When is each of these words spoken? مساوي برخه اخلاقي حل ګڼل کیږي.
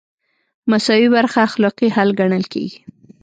مساوي 0.71 1.07
برخه 1.15 1.39
اخلاقي 1.47 1.87
حل 1.95 2.09
ګڼل 2.19 2.43
کیږي. 2.53 2.79